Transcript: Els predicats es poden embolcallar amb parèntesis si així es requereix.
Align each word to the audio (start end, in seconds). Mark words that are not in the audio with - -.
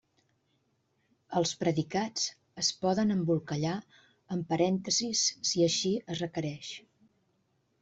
Els 1.41 1.51
predicats 1.63 2.23
es 2.63 2.71
poden 2.85 3.17
embolcallar 3.17 3.75
amb 4.37 4.49
parèntesis 4.55 5.29
si 5.53 5.65
així 5.69 5.95
es 6.01 6.27
requereix. 6.27 6.75